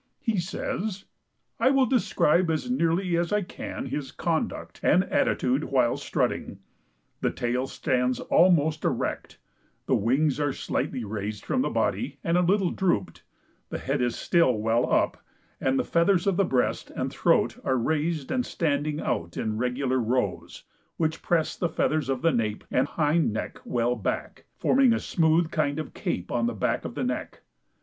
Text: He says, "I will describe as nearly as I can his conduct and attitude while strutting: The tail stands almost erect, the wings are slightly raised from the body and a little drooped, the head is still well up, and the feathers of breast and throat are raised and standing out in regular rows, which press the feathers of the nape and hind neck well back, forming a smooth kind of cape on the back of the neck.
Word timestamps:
He 0.23 0.39
says, 0.39 1.05
"I 1.59 1.69
will 1.69 1.85
describe 1.85 2.49
as 2.49 2.71
nearly 2.71 3.15
as 3.17 3.31
I 3.31 3.43
can 3.43 3.85
his 3.85 4.11
conduct 4.11 4.79
and 4.81 5.03
attitude 5.03 5.65
while 5.65 5.95
strutting: 5.95 6.57
The 7.19 7.29
tail 7.29 7.67
stands 7.67 8.19
almost 8.19 8.83
erect, 8.83 9.37
the 9.85 9.93
wings 9.93 10.39
are 10.39 10.53
slightly 10.53 11.03
raised 11.03 11.45
from 11.45 11.61
the 11.61 11.69
body 11.69 12.17
and 12.23 12.35
a 12.35 12.41
little 12.41 12.71
drooped, 12.71 13.21
the 13.69 13.77
head 13.77 14.01
is 14.01 14.15
still 14.15 14.53
well 14.57 14.91
up, 14.91 15.23
and 15.59 15.77
the 15.77 15.83
feathers 15.83 16.25
of 16.25 16.37
breast 16.49 16.89
and 16.95 17.11
throat 17.11 17.59
are 17.63 17.77
raised 17.77 18.31
and 18.31 18.43
standing 18.43 18.99
out 19.01 19.37
in 19.37 19.59
regular 19.59 19.99
rows, 19.99 20.63
which 20.97 21.21
press 21.21 21.55
the 21.55 21.69
feathers 21.69 22.09
of 22.09 22.23
the 22.23 22.31
nape 22.31 22.63
and 22.71 22.87
hind 22.87 23.31
neck 23.31 23.59
well 23.65 23.95
back, 23.95 24.45
forming 24.55 24.93
a 24.93 24.99
smooth 24.99 25.51
kind 25.51 25.77
of 25.77 25.93
cape 25.93 26.31
on 26.31 26.47
the 26.47 26.55
back 26.55 26.85
of 26.85 26.95
the 26.95 27.03
neck. 27.03 27.41